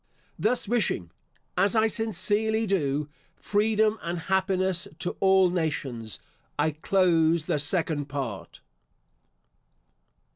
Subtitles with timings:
[0.39, 1.11] Thus wishing,
[1.55, 6.19] as I sincerely do, freedom and happiness to all nations,
[6.57, 8.61] I close the Second Part.